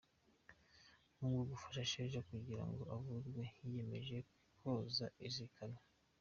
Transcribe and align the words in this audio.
Kubwo 1.13 1.41
gufasha 1.51 1.83
Sheja 1.91 2.19
kugira 2.29 2.63
ngo 2.69 2.83
avurwe, 2.95 3.43
yiyemeje 3.61 4.17
koza 4.57 5.05
iki 5.27 5.31
gikamyo. 5.37 5.81